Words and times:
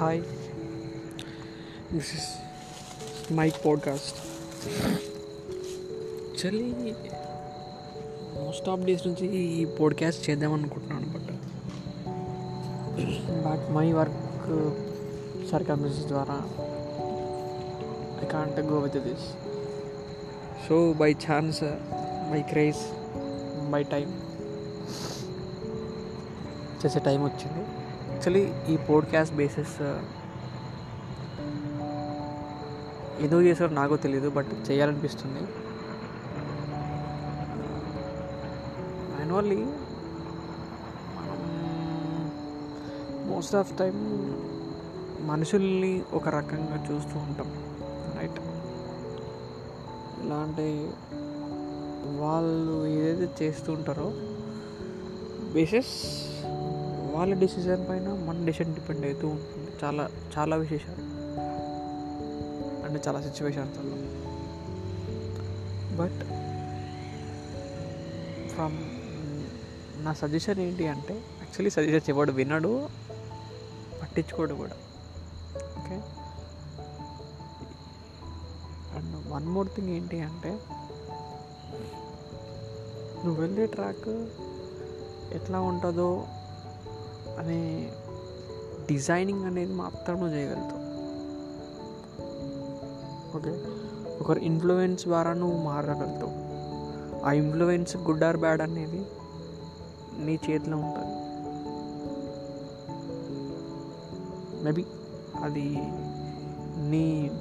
Hi, 0.00 0.22
this 1.92 2.08
is 2.14 2.24
Mike 3.30 3.58
Podcast. 3.62 4.16
Actually 6.28 6.90
most 8.36 8.68
of 8.68 8.80
days 8.80 9.06
నుంచి 9.06 9.26
ఈ 9.36 9.64
podcast 9.78 10.30
చేద్దాం 10.30 10.52
అనుకుంటున్నాను 10.52 11.08
but 11.08 11.30
but 13.46 13.64
my 13.72 13.92
work 13.92 14.50
circumstances 15.50 16.06
ద్వారా 16.06 16.38
I 18.22 18.28
can't 18.32 18.60
go 18.60 18.78
with 18.78 18.98
this 19.08 19.26
so 20.68 20.92
by 20.92 21.10
chance 21.26 21.60
by 22.32 22.42
craze 22.52 22.82
by 23.70 23.82
time 23.94 24.08
చేసే 26.82 26.98
time 26.98 27.20
వచ్చింది 27.24 27.64
actually 28.11 28.53
ఈ 28.69 28.77
podcast 28.77 29.35
basis 29.35 29.81
ఎందుకు 33.21 33.41
చేశారో 33.41 33.71
నాకు 33.71 33.95
తెలియదు 33.97 34.29
బట్ 34.29 34.71
చేయాలనిపిస్తుంది. 34.71 35.41
మాన్యువల్లీ 39.11 39.65
మోస్ట్ 43.25 43.55
ఆఫ్ 43.55 43.77
టైం 43.77 43.93
మనుషుల్ని 45.21 46.03
ఒక 46.13 46.29
రకంగా 46.29 46.87
చూస్తూ 46.91 47.19
ఉంటాం 47.19 47.47
రైట్ 48.19 48.39
ఎలా 50.25 50.35
అంటే 50.35 50.93
వాళ్ళు 52.19 52.85
ఏదైతే 52.85 53.45
చేస్తూ 53.45 53.73
ఉంటారో 53.73 54.11
బేసిస్ 55.53 55.91
వాళ్ళ 57.11 57.33
డెసిషన్ 57.33 57.89
పైన 57.89 58.07
మన 58.13 58.45
డెసిషన్ 58.45 58.75
డిపెండ్ 58.75 59.05
అవుతూ 59.05 59.27
ఉంటుంది. 59.27 59.71
చాలా 59.83 60.09
చాలా 60.37 60.55
విశేషాలు. 60.55 61.03
అంటే 62.85 63.01
చాలా 63.07 63.21
సిచ్యువేషన్స్లో 63.21 63.97
బట్ 65.97 66.21
ఫ్రమ్ 68.49 68.77
నా 70.05 70.13
సజెషన్ 70.13 70.59
ఏంటి 70.59 70.87
అంటే 70.87 71.13
యాక్చువల్లీ 71.13 71.69
సజెషన్స్ 71.69 72.09
ఎవడు 72.09 72.31
వినడు 72.31 72.89
పట్టించుకోడు 74.01 74.53
కూడా. 74.53 74.75
Okay 75.55 75.95
and 78.97 79.31
one 79.31 79.45
more 79.45 79.67
thing 79.75 79.89
ఏంటి 79.89 80.19
అంటే 80.19 80.59
నువ్వు 83.25 83.41
వెళ్ళే 83.41 83.65
ట్రాక్ 83.65 84.09
ఎట్లా 85.35 85.59
ఉంటుందో 85.61 86.27
అనే 87.41 87.91
డిజైనింగ్ 88.91 89.45
అనేది 89.45 89.73
మాత్రం 89.73 90.19
నువ్వు 90.19 90.35
చేయగలుగుతావు 90.35 90.81
ఓకే? 93.37 93.65
ఒకరి 94.21 94.45
ఇన్ఫ్లుయెన్స్ 94.45 95.07
ద్వారా 95.07 95.33
నువ్వు 95.33 95.63
మారగలుగుతావు. 95.63 96.51
ఆ 97.25 97.31
ఇన్ఫ్లుయెన్స్ 97.31 97.97
గుడ్ 97.97 98.23
ఆర్ 98.23 98.37
బ్యాడ్ 98.37 98.61
అనేది 98.61 99.05
నీ 100.25 100.39
చేతిలో 100.49 100.77
ఉంటుంది. 100.77 101.15
మేబీ 104.63 104.85
అది 105.43 105.63
నీ 106.89 107.31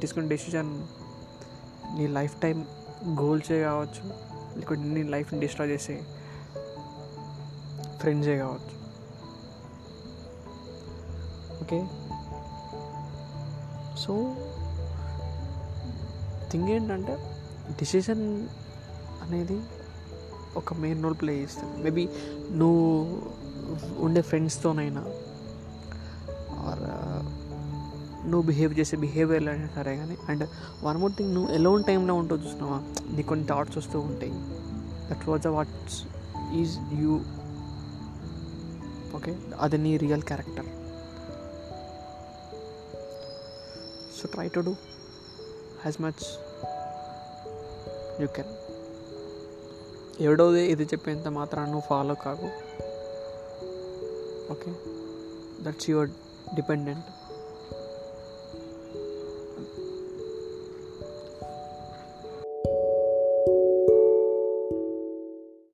తీసుకున్న 0.00 0.28
డెసిషన్ 0.28 0.82
నీ 1.98 2.06
లైఫ్ 2.06 2.40
టైం 2.40 2.66
గోల్సే 3.08 3.62
కావచ్చు 3.62 4.12
లేకుంటే 4.58 4.82
నీ 4.82 5.02
లైఫ్ని 5.02 5.40
డిస్ట్రాయ్ 5.40 5.70
చేసే 5.70 6.02
ఫ్రెండ్సే 8.00 8.38
కావచ్చు. 8.38 8.85
ఓకే. 11.66 11.78
సో 14.02 14.12
థింగ్ 16.50 16.68
ఏంటంటే 16.74 17.14
డిసిషన్ 17.78 18.22
అనేది 19.24 19.56
ఒక 20.60 20.74
మెయిన్ 20.82 21.00
రోల్ 21.04 21.16
ప్లే 21.22 21.32
చేస్తుంది. 21.40 21.74
మేబీ 21.84 22.04
నువ్వు 22.60 22.84
ఉండే 24.06 24.22
ఫ్రెండ్స్తోనైనా 24.28 25.02
ఆర్ 26.66 26.84
uh, 26.92 27.22
నువ్వు 28.30 28.44
బిహేవ్ 28.50 28.72
చేసే 28.78 28.96
బిహేవియర్ 29.02 29.48
అయినా 29.50 29.68
సరే 29.74 29.92
కానీ 29.96 30.16
అండ్ 30.30 30.44
వన్ 30.86 30.96
మోర్ 31.02 31.12
థింగ్ 31.18 31.32
నువ్వు 31.34 31.50
ఎలోన్ 31.58 31.82
టైంలో 31.90 32.14
ఉంటావు 32.22 32.40
చూసినావా 32.44 32.78
నీకు 33.16 33.28
కొన్ని 33.32 33.46
థాట్స్ 33.46 33.78
వస్తూ 33.80 33.98
ఉంటాయి. 34.08 34.32
That 35.10 35.26
was 35.30 35.42
the 35.42 35.52
what's 35.58 35.98
is 36.62 36.74
you 37.02 37.12
okay 39.18 39.34
అది 39.66 39.78
నీ 39.86 39.94
real 40.06 40.26
character 40.30 40.68
so 44.18 44.28
try 44.32 44.48
to 44.48 44.60
do 44.60 44.70
as 45.86 46.00
much 46.02 46.22
you 48.22 48.28
can 48.36 48.52
ఎవడోది 50.20 50.62
ఇది 50.66 50.84
చెప్పేంత 50.84 51.28
మాత్రం 51.28 51.64
నువ్వు 51.64 51.82
ఫాలో 51.88 52.14
కాకు. 52.14 52.48
Okay 54.52 54.72
that's 55.64 55.90
your 55.90 56.10
dependent 56.54 57.08